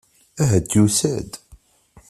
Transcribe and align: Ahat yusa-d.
Ahat 0.41 0.69
yusa-d. 0.77 1.31